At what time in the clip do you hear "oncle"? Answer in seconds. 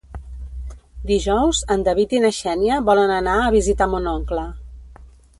4.13-4.47